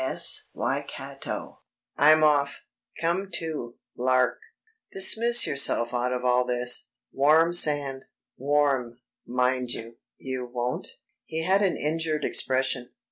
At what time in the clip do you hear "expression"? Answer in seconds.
12.25-12.89